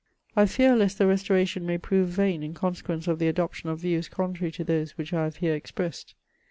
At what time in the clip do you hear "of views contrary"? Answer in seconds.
3.69-4.51